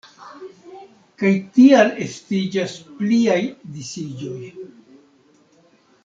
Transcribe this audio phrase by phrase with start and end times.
[1.23, 3.37] Kaj tial estiĝas pliaj
[3.77, 4.49] disiĝoj.